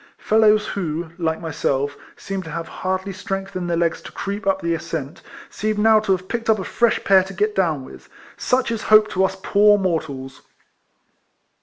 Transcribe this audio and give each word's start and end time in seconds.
Fellows 0.17 0.65
who, 0.69 1.11
like 1.19 1.39
myself, 1.39 1.95
seemed 2.17 2.43
to 2.45 2.49
have 2.49 2.67
hardly 2.67 3.13
strength 3.13 3.55
in 3.55 3.67
their 3.67 3.77
legs 3.77 4.01
to 4.01 4.11
creep 4.11 4.47
up 4.47 4.59
the 4.59 4.73
ascent, 4.73 5.21
seemed 5.47 5.77
now 5.77 5.99
to 5.99 6.11
have 6.11 6.27
picked 6.27 6.49
up 6.49 6.57
a 6.57 6.63
fresh 6.63 7.03
pair 7.03 7.21
to 7.21 7.35
get 7.35 7.53
down 7.53 7.85
with. 7.85 8.09
Such 8.35 8.71
is 8.71 8.81
hope 8.81 9.09
to 9.09 9.23
us 9.23 9.37
poor 9.43 9.77
mortals 9.77 10.41